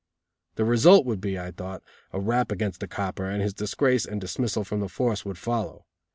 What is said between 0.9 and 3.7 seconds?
would be, I thought, a rap against the copper and his